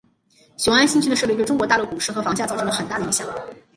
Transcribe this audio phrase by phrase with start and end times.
[0.57, 3.27] 雄安新区的设立对中国大陆股市和房价造成了很大的影响。